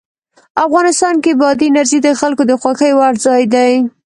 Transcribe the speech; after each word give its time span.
افغانستان 0.65 1.15
کې 1.23 1.31
بادي 1.41 1.65
انرژي 1.69 1.99
د 2.03 2.09
خلکو 2.19 2.43
د 2.47 2.51
خوښې 2.61 2.91
وړ 2.97 3.13
ځای 3.25 3.43
دی. 3.53 3.71